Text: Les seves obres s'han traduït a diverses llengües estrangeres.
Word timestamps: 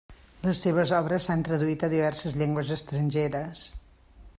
Les 0.45 0.61
seves 0.65 0.93
obres 1.01 1.27
s'han 1.29 1.43
traduït 1.49 1.87
a 1.89 1.91
diverses 1.95 2.37
llengües 2.41 2.73
estrangeres. 2.81 3.67